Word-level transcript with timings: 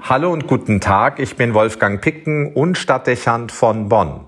Hallo 0.00 0.32
und 0.32 0.46
guten 0.46 0.80
Tag, 0.80 1.18
ich 1.18 1.36
bin 1.36 1.52
Wolfgang 1.54 2.00
Picken 2.00 2.52
und 2.52 2.78
Stadtdechant 2.78 3.50
von 3.50 3.88
Bonn. 3.88 4.26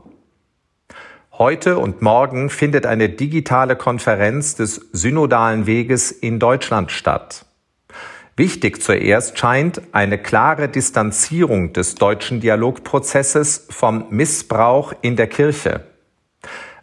Heute 1.33 1.79
und 1.79 2.03
morgen 2.03 2.51
findet 2.51 2.85
eine 2.85 3.09
digitale 3.09 3.77
Konferenz 3.77 4.57
des 4.57 4.89
Synodalen 4.93 5.67
Weges 5.67 6.11
in 6.11 6.41
Deutschland 6.41 6.91
statt. 6.91 7.45
Wichtig 8.35 8.83
zuerst 8.83 9.39
scheint 9.39 9.83
eine 9.93 10.19
klare 10.19 10.69
Distanzierung 10.69 11.73
des 11.73 11.95
deutschen 11.95 12.41
Dialogprozesses 12.41 13.67
vom 13.71 14.07
Missbrauch 14.11 14.95
in 15.03 15.17
der 15.17 15.29
Kirche. 15.29 15.85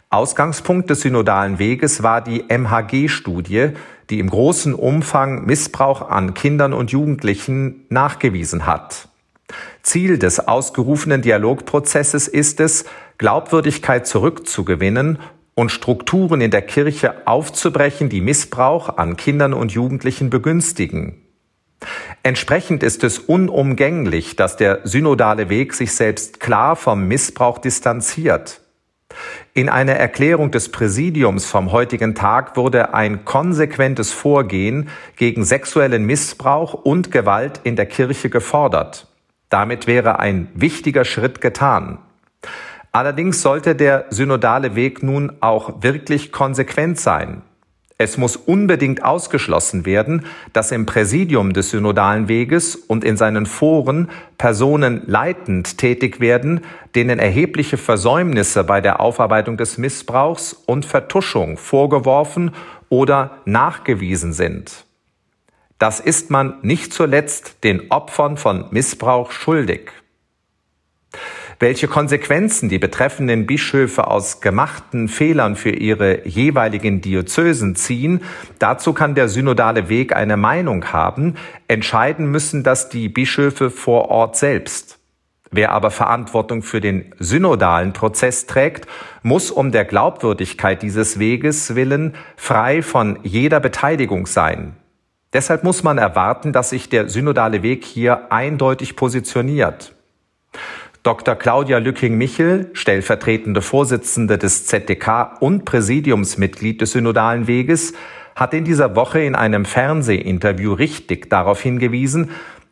Ausgangspunkt 0.08 0.88
des 0.88 1.00
synodalen 1.00 1.58
Weges 1.58 2.02
war 2.02 2.22
die 2.22 2.44
MHG-Studie, 2.48 3.70
die 4.10 4.18
im 4.18 4.30
großen 4.30 4.74
Umfang 4.74 5.44
Missbrauch 5.46 6.08
an 6.08 6.34
Kindern 6.34 6.72
und 6.72 6.90
Jugendlichen 6.90 7.86
nachgewiesen 7.88 8.66
hat. 8.66 9.08
Ziel 9.82 10.18
des 10.18 10.48
ausgerufenen 10.48 11.22
Dialogprozesses 11.22 12.28
ist 12.28 12.60
es, 12.60 12.84
Glaubwürdigkeit 13.18 14.06
zurückzugewinnen 14.06 15.18
und 15.54 15.70
Strukturen 15.70 16.40
in 16.40 16.50
der 16.50 16.62
Kirche 16.62 17.26
aufzubrechen, 17.26 18.08
die 18.08 18.20
Missbrauch 18.20 18.98
an 18.98 19.16
Kindern 19.16 19.54
und 19.54 19.72
Jugendlichen 19.72 20.28
begünstigen. 20.28 21.22
Entsprechend 22.22 22.82
ist 22.82 23.04
es 23.04 23.18
unumgänglich, 23.18 24.36
dass 24.36 24.56
der 24.56 24.80
synodale 24.84 25.48
Weg 25.48 25.74
sich 25.74 25.92
selbst 25.92 26.40
klar 26.40 26.76
vom 26.76 27.06
Missbrauch 27.06 27.58
distanziert. 27.58 28.60
In 29.54 29.68
einer 29.68 29.94
Erklärung 29.94 30.50
des 30.50 30.70
Präsidiums 30.70 31.46
vom 31.46 31.72
heutigen 31.72 32.14
Tag 32.14 32.56
wurde 32.56 32.94
ein 32.94 33.24
konsequentes 33.24 34.12
Vorgehen 34.12 34.88
gegen 35.16 35.44
sexuellen 35.44 36.04
Missbrauch 36.04 36.74
und 36.74 37.10
Gewalt 37.10 37.60
in 37.64 37.76
der 37.76 37.86
Kirche 37.86 38.30
gefordert. 38.30 39.06
Damit 39.48 39.86
wäre 39.86 40.18
ein 40.18 40.48
wichtiger 40.54 41.04
Schritt 41.04 41.40
getan. 41.40 41.98
Allerdings 42.92 43.42
sollte 43.42 43.74
der 43.74 44.06
synodale 44.10 44.74
Weg 44.74 45.02
nun 45.02 45.32
auch 45.40 45.82
wirklich 45.82 46.32
konsequent 46.32 46.98
sein. 46.98 47.42
Es 47.98 48.18
muss 48.18 48.36
unbedingt 48.36 49.02
ausgeschlossen 49.02 49.86
werden, 49.86 50.26
dass 50.52 50.70
im 50.70 50.84
Präsidium 50.84 51.54
des 51.54 51.70
synodalen 51.70 52.28
Weges 52.28 52.76
und 52.76 53.04
in 53.04 53.16
seinen 53.16 53.46
Foren 53.46 54.10
Personen 54.36 55.02
leitend 55.06 55.78
tätig 55.78 56.20
werden, 56.20 56.60
denen 56.94 57.18
erhebliche 57.18 57.78
Versäumnisse 57.78 58.64
bei 58.64 58.82
der 58.82 59.00
Aufarbeitung 59.00 59.56
des 59.56 59.78
Missbrauchs 59.78 60.52
und 60.52 60.84
Vertuschung 60.84 61.56
vorgeworfen 61.56 62.50
oder 62.90 63.38
nachgewiesen 63.46 64.34
sind. 64.34 64.84
Das 65.78 65.98
ist 65.98 66.30
man 66.30 66.58
nicht 66.60 66.92
zuletzt 66.92 67.64
den 67.64 67.90
Opfern 67.90 68.36
von 68.36 68.66
Missbrauch 68.72 69.30
schuldig. 69.30 69.90
Welche 71.58 71.88
Konsequenzen 71.88 72.68
die 72.68 72.78
betreffenden 72.78 73.46
Bischöfe 73.46 74.08
aus 74.08 74.42
gemachten 74.42 75.08
Fehlern 75.08 75.56
für 75.56 75.70
ihre 75.70 76.28
jeweiligen 76.28 77.00
Diözesen 77.00 77.76
ziehen, 77.76 78.20
dazu 78.58 78.92
kann 78.92 79.14
der 79.14 79.28
synodale 79.28 79.88
Weg 79.88 80.14
eine 80.14 80.36
Meinung 80.36 80.92
haben, 80.92 81.36
entscheiden 81.66 82.30
müssen 82.30 82.62
das 82.62 82.90
die 82.90 83.08
Bischöfe 83.08 83.70
vor 83.70 84.10
Ort 84.10 84.36
selbst. 84.36 84.98
Wer 85.50 85.72
aber 85.72 85.90
Verantwortung 85.90 86.62
für 86.62 86.82
den 86.82 87.14
synodalen 87.18 87.94
Prozess 87.94 88.46
trägt, 88.46 88.86
muss 89.22 89.50
um 89.50 89.72
der 89.72 89.86
Glaubwürdigkeit 89.86 90.82
dieses 90.82 91.18
Weges 91.18 91.74
willen 91.74 92.16
frei 92.36 92.82
von 92.82 93.18
jeder 93.22 93.60
Beteiligung 93.60 94.26
sein. 94.26 94.76
Deshalb 95.32 95.64
muss 95.64 95.82
man 95.82 95.96
erwarten, 95.96 96.52
dass 96.52 96.70
sich 96.70 96.90
der 96.90 97.08
synodale 97.08 97.62
Weg 97.62 97.84
hier 97.86 98.30
eindeutig 98.30 98.94
positioniert. 98.96 99.95
Dr. 101.06 101.36
Claudia 101.36 101.78
Lücking-Michel, 101.78 102.70
stellvertretende 102.72 103.62
Vorsitzende 103.62 104.38
des 104.38 104.66
ZDK 104.66 105.36
und 105.38 105.64
Präsidiumsmitglied 105.64 106.80
des 106.80 106.90
Synodalen 106.90 107.46
Weges, 107.46 107.92
hat 108.34 108.52
in 108.52 108.64
dieser 108.64 108.96
Woche 108.96 109.20
in 109.20 109.36
einem 109.36 109.66
Fernsehinterview 109.66 110.72
richtig 110.72 111.30
darauf 111.30 111.62
hingewiesen, 111.62 112.30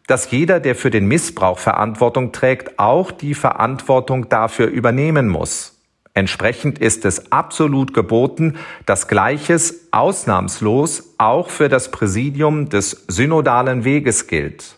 dass 0.09 0.33
jeder, 0.33 0.59
der 0.59 0.75
für 0.75 0.91
den 0.91 1.06
Missbrauch 1.06 1.61
Verantwortung 1.61 2.33
trägt, 2.33 2.77
auch 2.81 3.12
die 3.12 3.34
Verantwortung 3.34 4.28
dafür 4.28 4.67
übernehmen 4.67 5.28
muss. 5.28 5.81
Entsprechend 6.12 6.81
ist 6.81 7.05
es 7.05 7.31
absolut 7.31 7.94
geboten, 7.94 8.56
dass 8.84 9.06
Gleiches 9.06 9.87
ausnahmslos 9.93 11.15
auch 11.19 11.50
für 11.50 11.69
das 11.69 11.93
Präsidium 11.93 12.69
des 12.69 13.05
synodalen 13.06 13.84
Weges 13.84 14.27
gilt. 14.27 14.77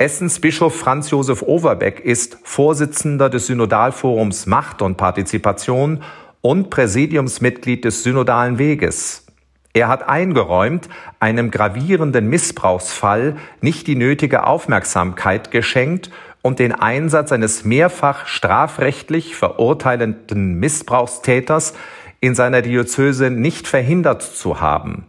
Essens 0.00 0.38
Bischof 0.38 0.76
Franz 0.78 1.10
Josef 1.10 1.42
Overbeck 1.42 1.98
ist 1.98 2.38
Vorsitzender 2.44 3.28
des 3.28 3.48
Synodalforums 3.48 4.46
Macht 4.46 4.80
und 4.80 4.96
Partizipation 4.96 6.04
und 6.40 6.70
Präsidiumsmitglied 6.70 7.84
des 7.84 8.04
Synodalen 8.04 8.58
Weges. 8.58 9.26
Er 9.72 9.88
hat 9.88 10.08
eingeräumt, 10.08 10.88
einem 11.18 11.50
gravierenden 11.50 12.28
Missbrauchsfall 12.28 13.38
nicht 13.60 13.88
die 13.88 13.96
nötige 13.96 14.46
Aufmerksamkeit 14.46 15.50
geschenkt 15.50 16.12
und 16.42 16.60
den 16.60 16.70
Einsatz 16.70 17.32
eines 17.32 17.64
mehrfach 17.64 18.28
strafrechtlich 18.28 19.34
verurteilenden 19.34 20.60
Missbrauchstäters 20.60 21.74
in 22.20 22.36
seiner 22.36 22.62
Diözese 22.62 23.30
nicht 23.30 23.66
verhindert 23.66 24.22
zu 24.22 24.60
haben. 24.60 25.06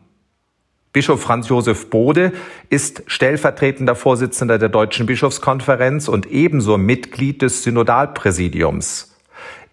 Bischof 0.92 1.22
Franz 1.22 1.50
Josef 1.50 1.92
Bode 1.92 2.32
ist 2.72 3.04
stellvertretender 3.06 3.94
Vorsitzender 3.94 4.58
der 4.58 4.70
Deutschen 4.70 5.06
Bischofskonferenz 5.06 6.08
und 6.08 6.26
ebenso 6.26 6.80
Mitglied 6.80 7.44
des 7.44 7.62
Synodalpräsidiums. 7.62 9.16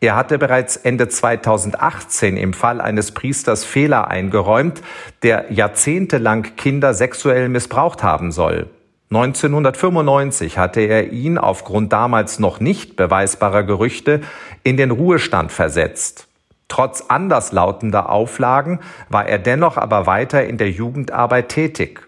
Er 0.00 0.14
hatte 0.14 0.36
bereits 0.36 0.76
Ende 0.76 1.08
2018 1.08 2.36
im 2.36 2.52
Fall 2.52 2.82
eines 2.82 3.12
Priesters 3.12 3.64
Fehler 3.64 4.08
eingeräumt, 4.08 4.82
der 5.22 5.50
jahrzehntelang 5.50 6.54
Kinder 6.56 6.92
sexuell 6.92 7.48
missbraucht 7.48 8.02
haben 8.02 8.30
soll. 8.30 8.68
1995 9.10 10.58
hatte 10.58 10.82
er 10.82 11.12
ihn 11.12 11.38
aufgrund 11.38 11.94
damals 11.94 12.40
noch 12.40 12.60
nicht 12.60 12.94
beweisbarer 12.96 13.62
Gerüchte 13.62 14.20
in 14.64 14.76
den 14.76 14.90
Ruhestand 14.90 15.50
versetzt. 15.50 16.25
Trotz 16.68 17.04
anderslautender 17.08 18.10
Auflagen 18.10 18.80
war 19.08 19.26
er 19.26 19.38
dennoch 19.38 19.76
aber 19.76 20.06
weiter 20.06 20.44
in 20.44 20.58
der 20.58 20.70
Jugendarbeit 20.70 21.48
tätig. 21.48 22.06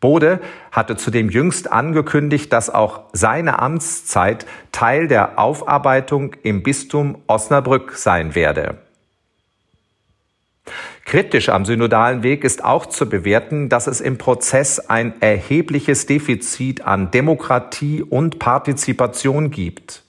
Bode 0.00 0.40
hatte 0.72 0.96
zudem 0.96 1.30
jüngst 1.30 1.70
angekündigt, 1.72 2.52
dass 2.52 2.68
auch 2.68 3.02
seine 3.12 3.60
Amtszeit 3.60 4.46
Teil 4.72 5.06
der 5.06 5.38
Aufarbeitung 5.38 6.34
im 6.42 6.64
Bistum 6.64 7.22
Osnabrück 7.28 7.92
sein 7.92 8.34
werde. 8.34 8.78
Kritisch 11.04 11.48
am 11.48 11.64
synodalen 11.64 12.22
Weg 12.22 12.42
ist 12.42 12.64
auch 12.64 12.86
zu 12.86 13.08
bewerten, 13.08 13.68
dass 13.68 13.86
es 13.86 14.00
im 14.00 14.18
Prozess 14.18 14.78
ein 14.78 15.20
erhebliches 15.20 16.06
Defizit 16.06 16.82
an 16.82 17.10
Demokratie 17.10 18.02
und 18.02 18.38
Partizipation 18.38 19.50
gibt. 19.50 20.01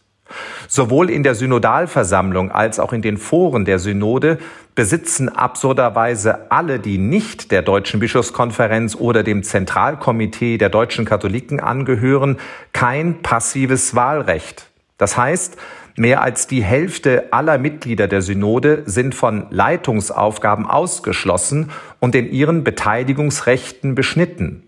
Sowohl 0.67 1.09
in 1.09 1.23
der 1.23 1.35
Synodalversammlung 1.35 2.51
als 2.51 2.79
auch 2.79 2.93
in 2.93 3.01
den 3.01 3.17
Foren 3.17 3.65
der 3.65 3.79
Synode 3.79 4.39
besitzen 4.75 5.29
absurderweise 5.29 6.51
alle, 6.51 6.79
die 6.79 6.97
nicht 6.97 7.51
der 7.51 7.61
Deutschen 7.61 7.99
Bischofskonferenz 7.99 8.95
oder 8.95 9.23
dem 9.23 9.43
Zentralkomitee 9.43 10.57
der 10.57 10.69
deutschen 10.69 11.05
Katholiken 11.05 11.59
angehören, 11.59 12.37
kein 12.71 13.21
passives 13.21 13.95
Wahlrecht. 13.95 14.67
Das 14.97 15.17
heißt, 15.17 15.57
mehr 15.95 16.21
als 16.21 16.47
die 16.47 16.63
Hälfte 16.63 17.25
aller 17.31 17.57
Mitglieder 17.57 18.07
der 18.07 18.21
Synode 18.21 18.83
sind 18.85 19.13
von 19.13 19.47
Leitungsaufgaben 19.51 20.65
ausgeschlossen 20.65 21.71
und 21.99 22.15
in 22.15 22.31
ihren 22.31 22.63
Beteiligungsrechten 22.63 23.95
beschnitten. 23.95 24.63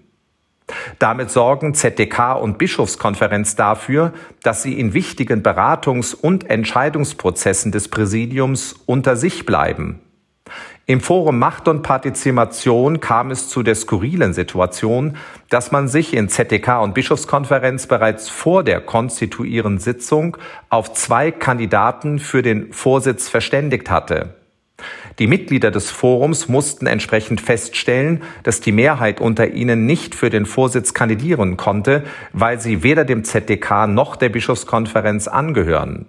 Damit 0.99 1.29
sorgen 1.29 1.73
ZDK 1.73 2.35
und 2.41 2.57
Bischofskonferenz 2.57 3.55
dafür, 3.55 4.13
dass 4.43 4.63
sie 4.63 4.79
in 4.79 4.93
wichtigen 4.93 5.43
Beratungs- 5.43 6.15
und 6.15 6.49
Entscheidungsprozessen 6.49 7.71
des 7.71 7.89
Präsidiums 7.89 8.75
unter 8.85 9.15
sich 9.15 9.45
bleiben. 9.45 9.99
Im 10.87 11.01
Forum 11.01 11.39
Macht 11.39 11.67
und 11.67 11.81
Partizipation 11.81 12.99
kam 12.99 13.31
es 13.31 13.49
zu 13.49 13.63
der 13.63 13.73
skurrilen 13.73 14.33
Situation, 14.33 15.17
dass 15.49 15.71
man 15.71 15.87
sich 15.87 16.13
in 16.13 16.29
ZDK 16.29 16.79
und 16.83 16.93
Bischofskonferenz 16.93 17.87
bereits 17.87 18.29
vor 18.29 18.63
der 18.63 18.81
konstituierenden 18.81 19.79
Sitzung 19.79 20.37
auf 20.69 20.93
zwei 20.93 21.31
Kandidaten 21.31 22.19
für 22.19 22.43
den 22.43 22.71
Vorsitz 22.71 23.29
verständigt 23.29 23.89
hatte. 23.89 24.35
Die 25.19 25.27
Mitglieder 25.27 25.71
des 25.71 25.91
Forums 25.91 26.49
mussten 26.49 26.87
entsprechend 26.87 27.39
feststellen, 27.39 28.21
dass 28.43 28.59
die 28.59 28.73
Mehrheit 28.73 29.21
unter 29.21 29.47
ihnen 29.51 29.85
nicht 29.85 30.13
für 30.13 30.29
den 30.29 30.45
Vorsitz 30.45 30.93
kandidieren 30.93 31.55
konnte, 31.55 32.03
weil 32.33 32.59
sie 32.59 32.83
weder 32.83 33.05
dem 33.05 33.23
ZDK 33.23 33.87
noch 33.87 34.17
der 34.17 34.29
Bischofskonferenz 34.29 35.27
angehören. 35.27 36.05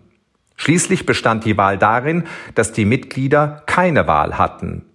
Schließlich 0.57 1.07
bestand 1.07 1.45
die 1.45 1.57
Wahl 1.57 1.79
darin, 1.79 2.25
dass 2.55 2.73
die 2.73 2.87
Mitglieder 2.87 3.63
keine 3.67 4.07
Wahl 4.09 4.39
hatten. 4.39 4.87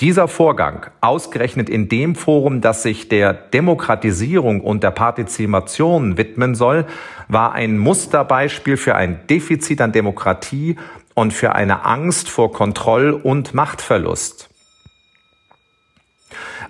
Dieser 0.00 0.26
Vorgang, 0.26 0.86
ausgerechnet 1.00 1.70
in 1.70 1.88
dem 1.88 2.16
Forum, 2.16 2.60
das 2.60 2.82
sich 2.82 3.08
der 3.08 3.32
Demokratisierung 3.32 4.60
und 4.60 4.82
der 4.82 4.90
Partizipation 4.90 6.18
widmen 6.18 6.56
soll, 6.56 6.84
war 7.28 7.52
ein 7.52 7.78
Musterbeispiel 7.78 8.76
für 8.76 8.96
ein 8.96 9.24
Defizit 9.28 9.80
an 9.80 9.92
Demokratie 9.92 10.76
und 11.14 11.32
für 11.32 11.54
eine 11.54 11.84
Angst 11.84 12.28
vor 12.28 12.52
Kontroll- 12.52 13.12
und 13.12 13.54
Machtverlust. 13.54 14.50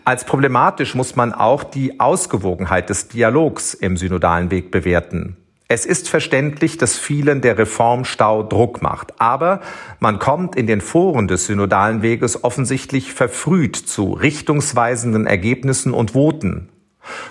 Als 0.04 0.24
problematisch 0.24 0.94
muss 0.94 1.16
man 1.16 1.32
auch 1.32 1.64
die 1.64 1.98
Ausgewogenheit 1.98 2.90
des 2.90 3.08
Dialogs 3.08 3.72
im 3.72 3.96
synodalen 3.96 4.50
Weg 4.50 4.70
bewerten. 4.70 5.36
Es 5.66 5.86
ist 5.86 6.10
verständlich, 6.10 6.76
dass 6.76 6.98
vielen 6.98 7.40
der 7.40 7.56
Reformstau 7.56 8.42
Druck 8.42 8.82
macht, 8.82 9.18
aber 9.18 9.60
man 9.98 10.18
kommt 10.18 10.56
in 10.56 10.66
den 10.66 10.82
Foren 10.82 11.26
des 11.26 11.46
synodalen 11.46 12.02
Weges 12.02 12.44
offensichtlich 12.44 13.14
verfrüht 13.14 13.76
zu 13.76 14.12
richtungsweisenden 14.12 15.26
Ergebnissen 15.26 15.94
und 15.94 16.10
Voten. 16.10 16.68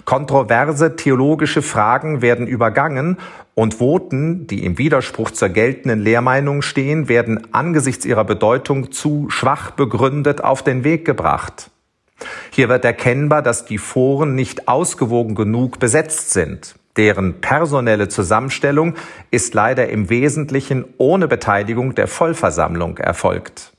Kontroverse 0.06 0.96
theologische 0.96 1.62
Fragen 1.62 2.22
werden 2.22 2.48
übergangen 2.48 3.18
und 3.56 3.76
Voten, 3.76 4.48
die 4.48 4.66
im 4.66 4.78
Widerspruch 4.78 5.32
zur 5.32 5.50
geltenden 5.50 6.00
Lehrmeinung 6.00 6.62
stehen, 6.62 7.08
werden 7.08 7.54
angesichts 7.54 8.06
ihrer 8.06 8.24
Bedeutung 8.24 8.92
zu 8.92 9.30
schwach 9.30 9.72
begründet 9.72 10.44
auf 10.44 10.64
den 10.64 10.84
Weg 10.84 11.06
gebracht. 11.06 11.70
Hier 12.52 12.70
wird 12.70 12.86
erkennbar, 12.86 13.42
dass 13.42 13.66
die 13.66 13.78
Foren 13.78 14.36
nicht 14.36 14.68
ausgewogen 14.68 15.36
genug 15.36 15.80
besetzt 15.80 16.32
sind. 16.32 16.76
Deren 16.96 17.42
personelle 17.42 18.08
Zusammenstellung 18.08 18.94
ist 19.32 19.54
leider 19.54 19.90
im 19.90 20.10
Wesentlichen 20.10 20.86
ohne 20.98 21.28
Beteiligung 21.28 21.96
der 21.96 22.08
Vollversammlung 22.08 22.98
erfolgt. 23.00 23.73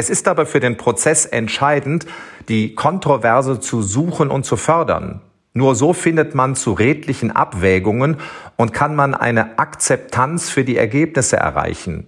Es 0.00 0.08
ist 0.08 0.28
aber 0.28 0.46
für 0.46 0.60
den 0.60 0.78
Prozess 0.78 1.26
entscheidend, 1.26 2.06
die 2.48 2.74
Kontroverse 2.74 3.60
zu 3.60 3.82
suchen 3.82 4.30
und 4.30 4.46
zu 4.46 4.56
fördern. 4.56 5.20
Nur 5.52 5.74
so 5.74 5.92
findet 5.92 6.34
man 6.34 6.56
zu 6.56 6.72
redlichen 6.72 7.36
Abwägungen 7.36 8.16
und 8.56 8.72
kann 8.72 8.96
man 8.96 9.14
eine 9.14 9.58
Akzeptanz 9.58 10.48
für 10.48 10.64
die 10.64 10.78
Ergebnisse 10.78 11.36
erreichen. 11.36 12.06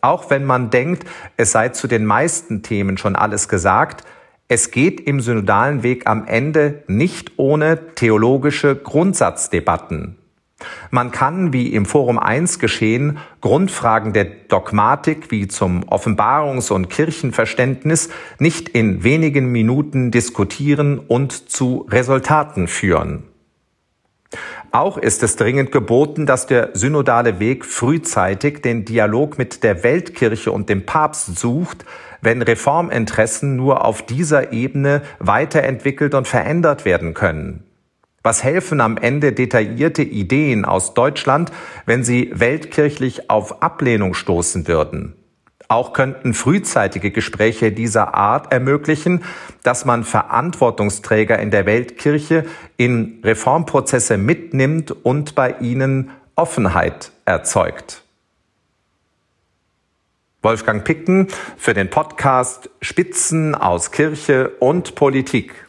Auch 0.00 0.30
wenn 0.30 0.44
man 0.44 0.70
denkt, 0.70 1.08
es 1.36 1.50
sei 1.50 1.70
zu 1.70 1.88
den 1.88 2.06
meisten 2.06 2.62
Themen 2.62 2.98
schon 2.98 3.16
alles 3.16 3.48
gesagt, 3.48 4.04
es 4.46 4.70
geht 4.70 5.00
im 5.00 5.20
synodalen 5.20 5.82
Weg 5.82 6.06
am 6.06 6.28
Ende 6.28 6.84
nicht 6.86 7.32
ohne 7.36 7.94
theologische 7.96 8.76
Grundsatzdebatten. 8.76 10.18
Man 10.90 11.10
kann, 11.10 11.52
wie 11.52 11.72
im 11.74 11.86
Forum 11.86 12.18
1 12.18 12.58
geschehen, 12.58 13.18
Grundfragen 13.40 14.12
der 14.12 14.24
Dogmatik 14.24 15.30
wie 15.30 15.48
zum 15.48 15.84
Offenbarungs- 15.84 16.72
und 16.72 16.90
Kirchenverständnis 16.90 18.08
nicht 18.38 18.68
in 18.68 19.04
wenigen 19.04 19.52
Minuten 19.52 20.10
diskutieren 20.10 20.98
und 20.98 21.32
zu 21.50 21.86
Resultaten 21.90 22.68
führen. 22.68 23.24
Auch 24.74 24.98
ist 24.98 25.22
es 25.22 25.36
dringend 25.36 25.70
geboten, 25.70 26.26
dass 26.26 26.46
der 26.46 26.70
synodale 26.74 27.38
Weg 27.38 27.64
frühzeitig 27.64 28.60
den 28.60 28.84
Dialog 28.84 29.38
mit 29.38 29.62
der 29.62 29.84
Weltkirche 29.84 30.50
und 30.50 30.68
dem 30.68 30.84
Papst 30.84 31.36
sucht, 31.38 31.84
wenn 32.20 32.42
Reforminteressen 32.42 33.54
nur 33.54 33.84
auf 33.84 34.04
dieser 34.04 34.52
Ebene 34.52 35.02
weiterentwickelt 35.20 36.14
und 36.14 36.26
verändert 36.26 36.84
werden 36.84 37.14
können? 37.14 37.62
Was 38.26 38.42
helfen 38.42 38.80
am 38.80 38.96
Ende 38.96 39.34
detaillierte 39.34 40.02
Ideen 40.02 40.64
aus 40.64 40.94
Deutschland, 40.94 41.52
wenn 41.84 42.02
sie 42.02 42.30
weltkirchlich 42.32 43.28
auf 43.28 43.62
Ablehnung 43.62 44.14
stoßen 44.14 44.66
würden? 44.66 45.14
Auch 45.68 45.92
könnten 45.92 46.32
frühzeitige 46.32 47.10
Gespräche 47.10 47.70
dieser 47.70 48.14
Art 48.14 48.50
ermöglichen, 48.50 49.24
dass 49.62 49.84
man 49.84 50.04
Verantwortungsträger 50.04 51.38
in 51.38 51.50
der 51.50 51.66
Weltkirche 51.66 52.46
in 52.78 53.20
Reformprozesse 53.22 54.16
mitnimmt 54.16 54.90
und 54.90 55.34
bei 55.34 55.56
ihnen 55.60 56.10
Offenheit 56.34 57.12
erzeugt. 57.26 58.04
Wolfgang 60.40 60.82
Picken 60.82 61.28
für 61.58 61.74
den 61.74 61.90
Podcast 61.90 62.70
Spitzen 62.80 63.54
aus 63.54 63.90
Kirche 63.90 64.48
und 64.60 64.94
Politik. 64.94 65.63